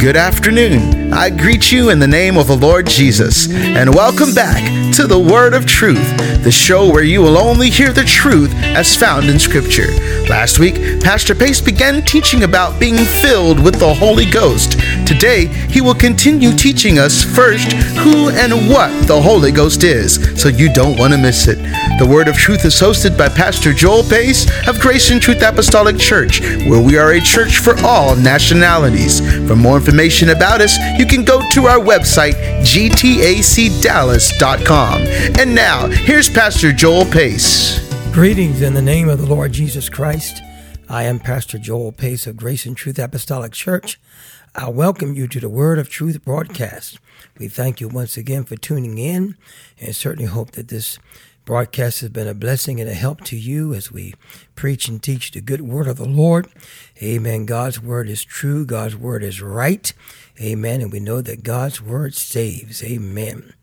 [0.00, 1.12] Good afternoon.
[1.12, 5.18] I greet you in the name of the Lord Jesus, and welcome back to the
[5.18, 9.38] Word of Truth, the show where you will only hear the truth as found in
[9.38, 9.92] Scripture.
[10.30, 14.78] Last week, Pastor Pace began teaching about being filled with the Holy Ghost.
[15.04, 20.48] Today, he will continue teaching us first who and what the Holy Ghost is, so
[20.48, 21.58] you don't want to miss it.
[21.98, 25.98] The Word of Truth is hosted by Pastor Joel Pace of Grace and Truth Apostolic
[25.98, 29.18] Church, where we are a church for all nationalities.
[29.48, 35.02] For more information about us, you can go to our website, gtacdallas.com.
[35.40, 37.89] And now, here's Pastor Joel Pace.
[38.12, 40.42] Greetings in the name of the Lord Jesus Christ.
[40.88, 44.00] I am Pastor Joel Pace of Grace and Truth Apostolic Church.
[44.52, 46.98] I welcome you to the Word of Truth broadcast.
[47.38, 49.36] We thank you once again for tuning in
[49.80, 50.98] and certainly hope that this
[51.44, 54.14] broadcast has been a blessing and a help to you as we
[54.56, 56.48] preach and teach the good word of the Lord.
[57.00, 57.46] Amen.
[57.46, 58.66] God's word is true.
[58.66, 59.92] God's word is right.
[60.40, 60.80] Amen.
[60.82, 62.82] And we know that God's word saves.
[62.82, 63.54] Amen.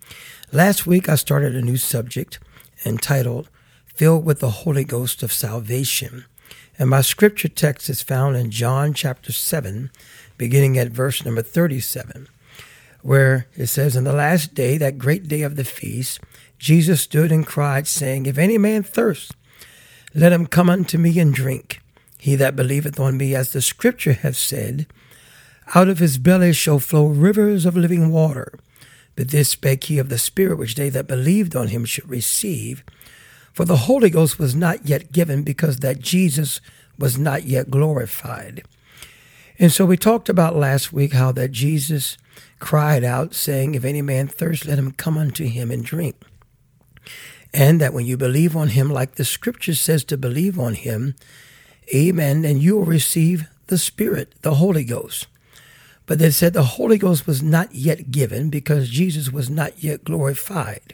[0.54, 2.40] Last week I started a new subject
[2.86, 3.50] entitled
[3.98, 6.26] Filled with the Holy Ghost of Salvation.
[6.78, 9.90] And my scripture text is found in John chapter 7,
[10.38, 12.28] beginning at verse number 37,
[13.02, 16.20] where it says, In the last day, that great day of the feast,
[16.60, 19.32] Jesus stood and cried, saying, If any man thirst,
[20.14, 21.82] let him come unto me and drink.
[22.20, 24.86] He that believeth on me, as the scripture hath said,
[25.74, 28.54] out of his belly shall flow rivers of living water.
[29.16, 32.84] But this spake he of the Spirit which they that believed on him should receive.
[33.58, 36.62] For the Holy Ghost was not yet given, because that Jesus
[37.00, 38.62] was not yet glorified.
[39.58, 42.20] And so we talked about last week how that Jesus
[42.60, 46.18] cried out, saying, If any man thirst, let him come unto him and drink.
[47.52, 51.16] And that when you believe on him, like the scripture says to believe on him,
[51.96, 55.26] amen, then you will receive the Spirit, the Holy Ghost.
[56.06, 60.04] But they said the Holy Ghost was not yet given because Jesus was not yet
[60.04, 60.94] glorified.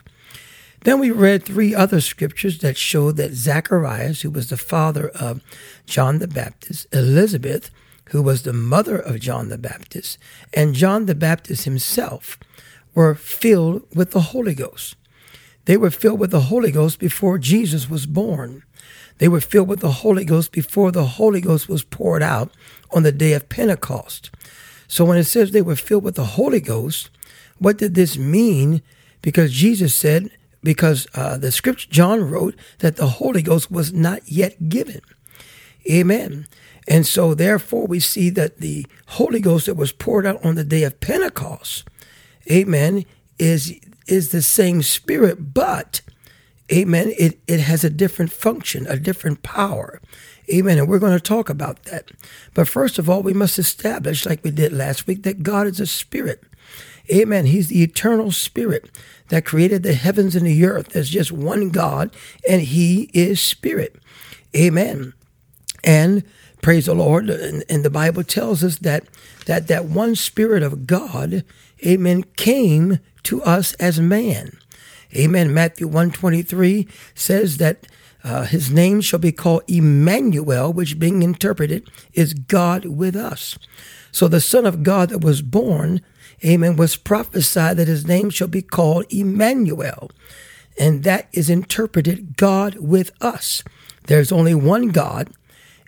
[0.83, 5.41] Then we read three other scriptures that showed that Zacharias, who was the father of
[5.85, 7.69] John the Baptist, Elizabeth,
[8.09, 10.17] who was the mother of John the Baptist,
[10.53, 12.37] and John the Baptist himself
[12.93, 14.95] were filled with the Holy Ghost.
[15.65, 18.63] They were filled with the Holy Ghost before Jesus was born.
[19.19, 22.51] They were filled with the Holy Ghost before the Holy Ghost was poured out
[22.91, 24.31] on the day of Pentecost.
[24.87, 27.09] So when it says they were filled with the Holy Ghost,
[27.57, 28.81] what did this mean?
[29.21, 30.29] Because Jesus said,
[30.63, 35.01] because uh, the scripture John wrote that the Holy Ghost was not yet given.
[35.89, 36.47] Amen.
[36.87, 40.63] And so therefore we see that the Holy Ghost that was poured out on the
[40.63, 41.87] day of Pentecost,
[42.51, 43.05] amen,
[43.39, 46.01] is is the same spirit, but
[46.71, 50.01] amen, it, it has a different function, a different power.
[50.53, 50.77] Amen.
[50.77, 52.11] And we're going to talk about that.
[52.53, 55.79] But first of all, we must establish, like we did last week, that God is
[55.79, 56.43] a spirit.
[57.11, 57.45] Amen.
[57.45, 58.89] He's the eternal spirit
[59.29, 60.89] that created the heavens and the earth.
[60.89, 62.15] There's just one God,
[62.49, 63.95] and He is spirit.
[64.55, 65.13] Amen.
[65.83, 66.23] And
[66.61, 67.29] praise the Lord.
[67.29, 69.05] And, and the Bible tells us that
[69.45, 71.43] that that one spirit of God,
[71.85, 74.57] amen, came to us as man.
[75.15, 75.53] Amen.
[75.53, 77.87] Matthew 123 says that
[78.23, 83.57] uh, his name shall be called Emmanuel, which being interpreted is God with us.
[84.11, 86.01] So the Son of God that was born,
[86.43, 90.11] amen, was prophesied that his name shall be called Emmanuel.
[90.77, 93.63] And that is interpreted God with us.
[94.07, 95.29] There's only one God.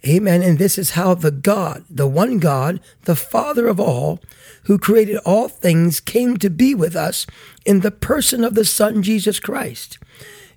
[0.08, 0.44] Amen.
[0.44, 4.20] And this is how the God, the one God, the Father of all,
[4.64, 7.26] who created all things, came to be with us
[7.66, 9.98] in the person of the Son Jesus Christ.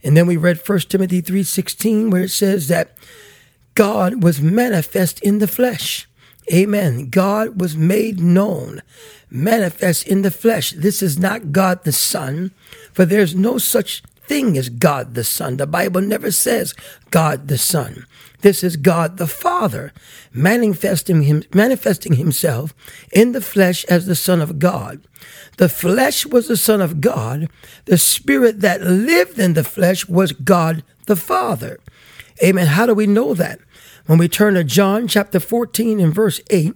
[0.04, 2.96] And then we read 1 Timothy 3:16 where it says that
[3.74, 6.07] God was manifest in the flesh.
[6.52, 7.10] Amen.
[7.10, 8.82] God was made known,
[9.30, 10.72] manifest in the flesh.
[10.72, 12.52] This is not God the Son,
[12.92, 15.56] for there's no such thing as God the Son.
[15.56, 16.74] The Bible never says
[17.10, 18.06] God the Son.
[18.40, 19.92] This is God the Father
[20.32, 22.72] manifesting, him, manifesting himself
[23.12, 25.00] in the flesh as the Son of God.
[25.56, 27.48] The flesh was the Son of God.
[27.86, 31.80] The Spirit that lived in the flesh was God the Father.
[32.42, 32.68] Amen.
[32.68, 33.58] How do we know that?
[34.08, 36.72] When we turn to John chapter 14 and verse 8,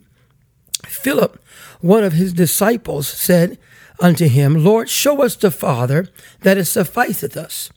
[0.85, 1.43] Philip,
[1.81, 3.59] one of his disciples, said
[4.01, 6.09] unto him, Lord, show us the Father,
[6.43, 7.71] that it sufficeth us.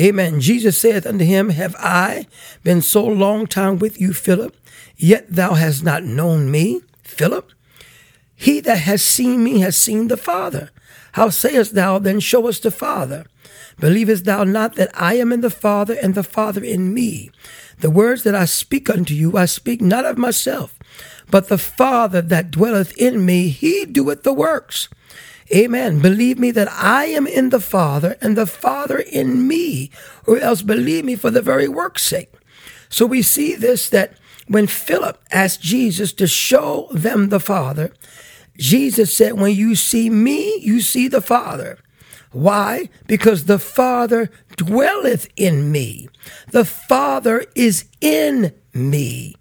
[0.00, 0.40] Amen.
[0.40, 2.28] Jesus saith unto him, Have I
[2.62, 4.56] been so long time with you, Philip,
[4.96, 7.50] yet thou hast not known me, Philip?
[8.36, 10.70] He that has seen me has seen the Father.
[11.12, 13.26] How sayest thou then, Show us the Father?
[13.78, 17.30] Believest thou not that I am in the Father, and the Father in me?
[17.80, 20.78] The words that I speak unto you, I speak not of myself,
[21.30, 24.88] but the Father that dwelleth in me, he doeth the works.
[25.54, 26.00] Amen.
[26.00, 29.90] Believe me that I am in the Father and the Father in me,
[30.26, 32.32] or else believe me for the very work's sake.
[32.88, 34.14] So we see this that
[34.48, 37.92] when Philip asked Jesus to show them the Father,
[38.56, 41.78] Jesus said, When you see me, you see the Father.
[42.32, 42.88] Why?
[43.06, 46.08] Because the Father dwelleth in me.
[46.50, 49.36] The Father is in me.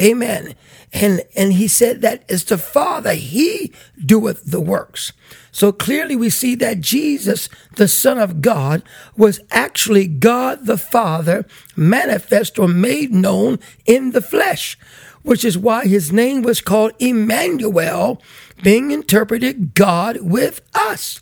[0.00, 0.54] Amen.
[0.92, 3.72] And and he said that it's the Father, he
[4.04, 5.12] doeth the works.
[5.50, 8.82] So clearly we see that Jesus, the Son of God,
[9.16, 14.78] was actually God the Father manifest or made known in the flesh,
[15.22, 18.20] which is why his name was called Emmanuel,
[18.62, 21.20] being interpreted God with us.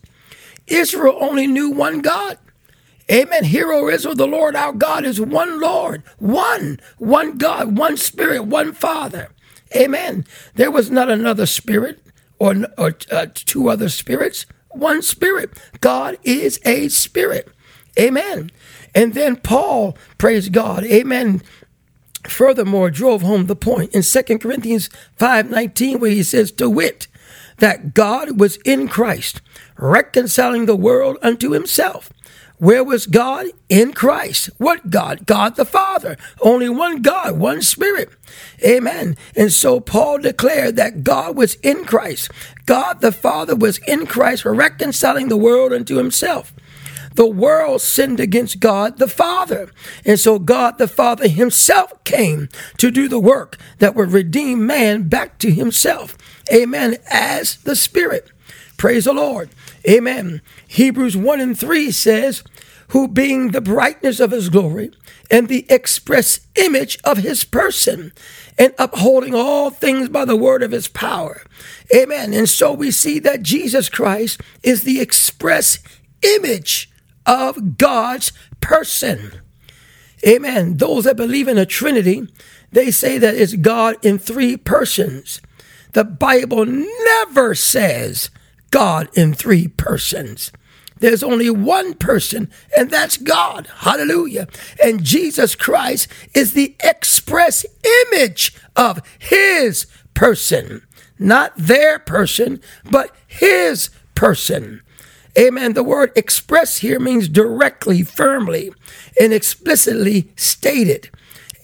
[0.66, 2.38] Israel only knew one God.
[3.10, 3.44] Amen.
[3.44, 8.72] Hear, Israel, the Lord our God is one Lord, one, one God, one Spirit, one
[8.72, 9.30] Father.
[9.74, 10.24] Amen.
[10.54, 12.00] There was not another Spirit
[12.38, 15.58] or, or uh, two other spirits, one Spirit.
[15.80, 17.48] God is a Spirit.
[17.98, 18.50] Amen.
[18.94, 21.42] And then Paul, praise God, amen,
[22.28, 24.88] furthermore drove home the point in 2 Corinthians
[25.18, 27.08] 5:19 where he says to wit
[27.60, 29.40] that God was in Christ
[29.78, 32.10] reconciling the world unto himself
[32.60, 33.46] where was God?
[33.70, 34.50] In Christ.
[34.58, 35.24] What God?
[35.24, 36.18] God the Father.
[36.42, 38.10] Only one God, one Spirit.
[38.62, 39.16] Amen.
[39.34, 42.30] And so Paul declared that God was in Christ.
[42.66, 46.52] God the Father was in Christ, reconciling the world unto himself.
[47.20, 49.70] The world sinned against God the Father.
[50.06, 55.02] And so God the Father himself came to do the work that would redeem man
[55.02, 56.16] back to himself.
[56.50, 56.96] Amen.
[57.10, 58.30] As the Spirit.
[58.78, 59.50] Praise the Lord.
[59.86, 60.40] Amen.
[60.66, 62.42] Hebrews 1 and 3 says,
[62.88, 64.90] Who being the brightness of his glory
[65.30, 68.14] and the express image of his person,
[68.58, 71.42] and upholding all things by the word of his power.
[71.94, 72.32] Amen.
[72.32, 75.80] And so we see that Jesus Christ is the express
[76.22, 76.89] image
[77.26, 79.32] of God's person.
[80.26, 80.76] Amen.
[80.76, 82.28] Those that believe in a Trinity,
[82.72, 85.40] they say that it's God in three persons.
[85.92, 88.30] The Bible never says
[88.70, 90.52] God in three persons.
[91.00, 93.68] There's only one person, and that's God.
[93.78, 94.48] Hallelujah.
[94.82, 97.64] And Jesus Christ is the express
[98.12, 100.86] image of his person.
[101.18, 104.82] Not their person, but his person.
[105.38, 105.74] Amen.
[105.74, 108.72] The word express here means directly, firmly,
[109.20, 111.10] and explicitly stated.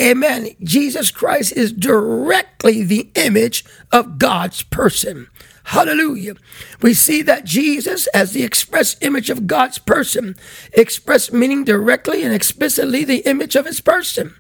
[0.01, 0.51] Amen.
[0.63, 5.29] Jesus Christ is directly the image of God's person.
[5.65, 6.35] Hallelujah.
[6.81, 10.37] We see that Jesus, as the express image of God's person,
[10.73, 14.37] express meaning directly and explicitly the image of his person.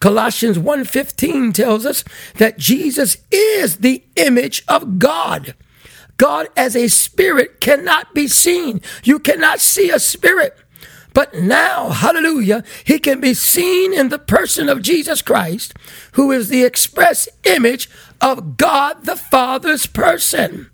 [0.00, 5.54] Colossians 1:15 tells us that Jesus is the image of God.
[6.16, 8.80] God as a spirit cannot be seen.
[9.04, 10.56] You cannot see a spirit.
[11.12, 15.72] But now, hallelujah, he can be seen in the person of Jesus Christ,
[16.12, 17.88] who is the express image
[18.20, 20.70] of God the Father's person.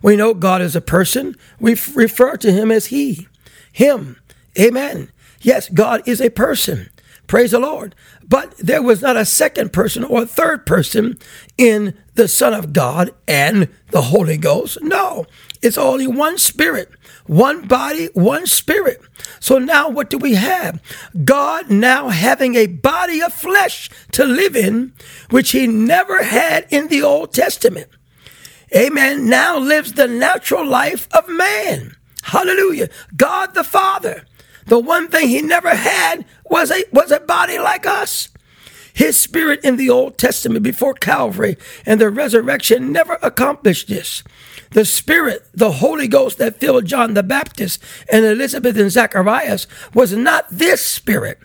[0.00, 1.36] We know God is a person.
[1.58, 3.28] We refer to him as he,
[3.72, 4.20] him.
[4.58, 5.10] Amen.
[5.40, 6.90] Yes, God is a person.
[7.26, 7.94] Praise the Lord.
[8.28, 11.18] But there was not a second person or a third person
[11.56, 14.78] in the Son of God and the Holy Ghost.
[14.82, 15.26] No,
[15.62, 16.90] it's only one spirit,
[17.26, 19.00] one body, one spirit.
[19.40, 20.82] So now what do we have?
[21.24, 24.92] God now having a body of flesh to live in,
[25.30, 27.88] which he never had in the Old Testament.
[28.74, 29.28] Amen.
[29.28, 31.96] Now lives the natural life of man.
[32.22, 32.88] Hallelujah.
[33.16, 34.24] God the Father.
[34.66, 36.24] The one thing he never had
[36.62, 38.28] was a, was a body like us.
[38.94, 44.22] His spirit in the Old Testament before Calvary and the resurrection never accomplished this.
[44.70, 50.12] The Spirit, the Holy Ghost that filled John the Baptist and Elizabeth and Zacharias was
[50.12, 51.40] not this Spirit.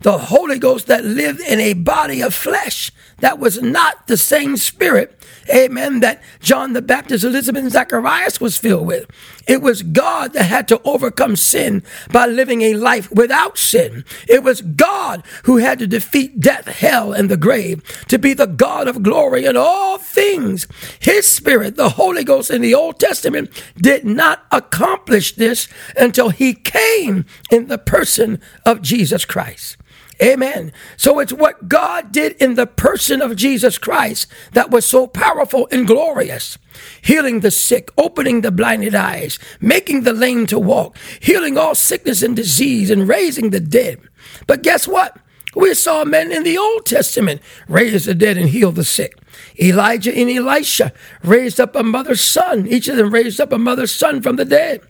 [0.00, 2.90] The Holy Ghost that lived in a body of flesh,
[3.22, 5.18] that was not the same Spirit
[5.50, 9.10] amen, that John the Baptist, Elizabeth, and Zacharias was filled with.
[9.46, 14.04] It was God that had to overcome sin by living a life without sin.
[14.28, 18.46] It was God who had to defeat death, hell, and the grave to be the
[18.46, 20.66] God of glory in all things.
[21.00, 26.54] His Spirit, the Holy Ghost in the Old Testament, did not accomplish this until he
[26.54, 29.76] came in the person of Jesus Christ.
[30.22, 30.72] Amen.
[30.96, 35.66] So it's what God did in the person of Jesus Christ that was so powerful
[35.72, 36.58] and glorious.
[37.02, 42.22] Healing the sick, opening the blinded eyes, making the lame to walk, healing all sickness
[42.22, 44.00] and disease, and raising the dead.
[44.46, 45.18] But guess what?
[45.54, 49.18] We saw men in the Old Testament raise the dead and heal the sick.
[49.60, 50.92] Elijah and Elisha
[51.24, 52.66] raised up a mother's son.
[52.66, 54.82] Each of them raised up a mother's son from the dead.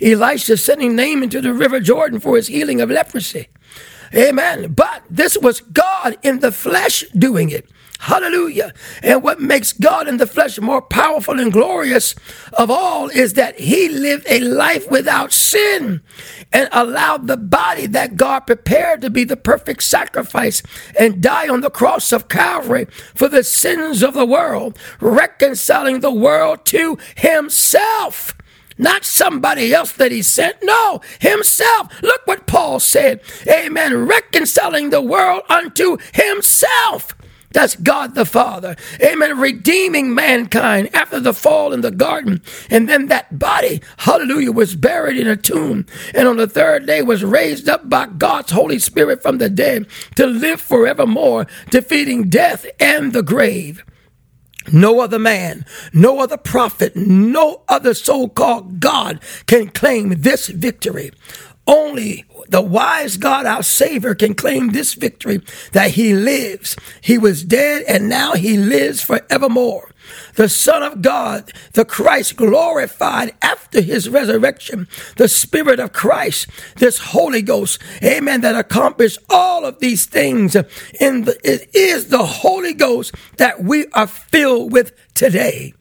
[0.00, 3.48] Elisha sending Naaman to the river Jordan for his healing of leprosy.
[4.14, 4.72] Amen.
[4.72, 7.68] But this was God in the flesh doing it.
[7.98, 8.74] Hallelujah.
[9.02, 12.14] And what makes God in the flesh more powerful and glorious
[12.52, 16.02] of all is that he lived a life without sin
[16.52, 20.62] and allowed the body that God prepared to be the perfect sacrifice
[20.98, 26.12] and die on the cross of Calvary for the sins of the world, reconciling the
[26.12, 28.36] world to himself.
[28.78, 30.56] Not somebody else that he sent.
[30.62, 32.02] No, himself.
[32.02, 33.20] Look what Paul said.
[33.48, 34.06] Amen.
[34.06, 37.14] Reconciling the world unto himself.
[37.52, 38.76] That's God the Father.
[39.02, 39.38] Amen.
[39.38, 42.42] Redeeming mankind after the fall in the garden.
[42.68, 45.86] And then that body, hallelujah, was buried in a tomb.
[46.14, 49.86] And on the third day was raised up by God's Holy Spirit from the dead
[50.16, 53.82] to live forevermore, defeating death and the grave.
[54.72, 61.12] No other man, no other prophet, no other so called God can claim this victory.
[61.66, 65.40] Only the wise God, our Savior, can claim this victory
[65.72, 66.76] that He lives.
[67.00, 69.90] He was dead and now He lives forevermore.
[70.36, 76.46] The Son of God, the Christ glorified after His resurrection, the Spirit of Christ,
[76.76, 80.54] this Holy Ghost, amen, that accomplished all of these things.
[81.00, 85.74] In the, it is the Holy Ghost that we are filled with today.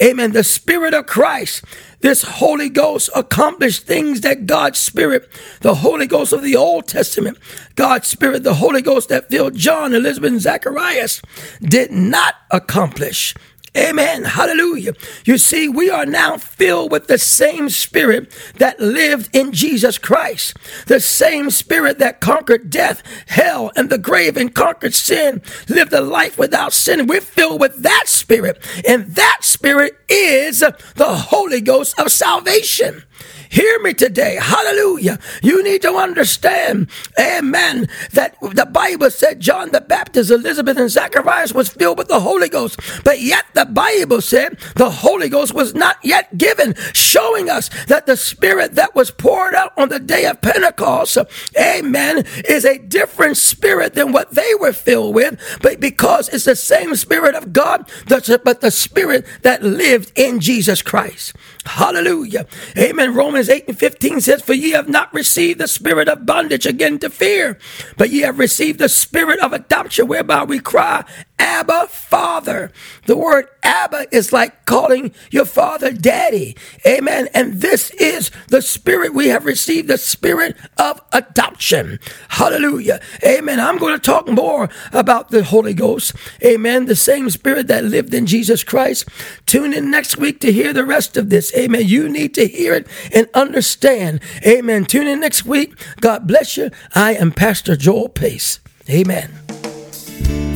[0.00, 0.32] Amen.
[0.32, 1.64] The Spirit of Christ,
[2.00, 5.28] this Holy Ghost accomplished things that God's Spirit,
[5.60, 7.38] the Holy Ghost of the Old Testament,
[7.74, 11.20] God's Spirit, the Holy Ghost that filled John, Elizabeth, and Zacharias,
[11.60, 13.34] did not accomplish.
[13.76, 14.24] Amen.
[14.24, 14.94] Hallelujah.
[15.24, 20.56] You see, we are now filled with the same spirit that lived in Jesus Christ.
[20.86, 26.00] The same spirit that conquered death, hell, and the grave and conquered sin, lived a
[26.00, 27.06] life without sin.
[27.06, 28.64] We're filled with that spirit.
[28.86, 33.04] And that spirit is the Holy Ghost of salvation.
[33.50, 34.38] Hear me today.
[34.40, 35.18] Hallelujah.
[35.42, 41.54] You need to understand, amen, that the Bible said John the Baptist, Elizabeth, and Zacharias
[41.54, 42.80] was filled with the Holy Ghost.
[43.04, 48.06] But yet the Bible said the Holy Ghost was not yet given, showing us that
[48.06, 51.18] the Spirit that was poured out on the day of Pentecost,
[51.58, 55.40] amen, is a different Spirit than what they were filled with.
[55.62, 60.82] But because it's the same Spirit of God, but the Spirit that lived in Jesus
[60.82, 61.34] Christ.
[61.64, 62.46] Hallelujah.
[62.78, 63.14] Amen.
[63.14, 66.98] Romans 8 and 15 says, For ye have not received the spirit of bondage again
[66.98, 67.58] to fear,
[67.96, 71.04] but ye have received the spirit of adoption, whereby we cry,
[71.38, 72.72] Abba, Father.
[73.06, 76.56] The word Abba is like calling your father daddy.
[76.86, 77.28] Amen.
[77.34, 81.98] And this is the spirit we have received, the spirit of adoption.
[82.28, 83.00] Hallelujah.
[83.24, 83.60] Amen.
[83.60, 86.14] I'm going to talk more about the Holy Ghost.
[86.44, 86.86] Amen.
[86.86, 89.08] The same spirit that lived in Jesus Christ.
[89.46, 91.54] Tune in next week to hear the rest of this.
[91.56, 91.82] Amen.
[91.86, 94.20] You need to hear it and understand.
[94.46, 94.84] Amen.
[94.84, 95.78] Tune in next week.
[96.00, 96.70] God bless you.
[96.94, 98.60] I am Pastor Joel Pace.
[98.90, 99.47] Amen.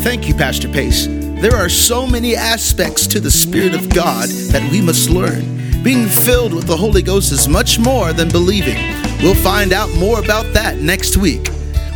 [0.03, 1.07] Thank you, Pastor Pace.
[1.09, 5.83] There are so many aspects to the Spirit of God that we must learn.
[5.83, 8.77] Being filled with the Holy Ghost is much more than believing.
[9.21, 11.49] We'll find out more about that next week.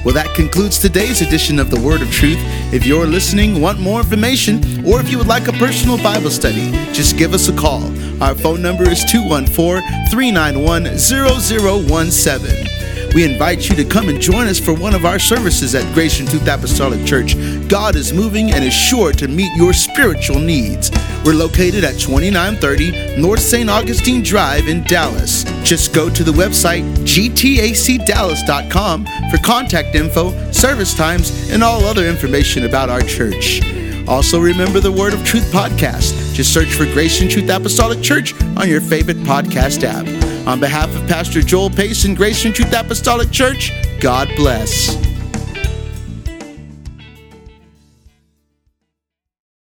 [0.04, 2.38] Well, that concludes today's edition of the Word of Truth.
[2.72, 6.70] If you're listening, want more information, or if you would like a personal Bible study,
[6.92, 7.82] just give us a call.
[8.22, 12.75] Our phone number is 214 391 0017.
[13.16, 16.20] We invite you to come and join us for one of our services at Grace
[16.20, 17.34] and Truth Apostolic Church.
[17.66, 20.90] God is moving and is sure to meet your spiritual needs.
[21.24, 23.70] We're located at 2930 North St.
[23.70, 25.44] Augustine Drive in Dallas.
[25.62, 32.66] Just go to the website gtacdallas.com for contact info, service times, and all other information
[32.66, 33.62] about our church.
[34.06, 36.34] Also, remember the Word of Truth podcast.
[36.34, 40.15] Just search for Grace and Truth Apostolic Church on your favorite podcast app.
[40.46, 45.05] On behalf of Pastor Joel Pace and Grace and Truth Apostolic Church, God bless.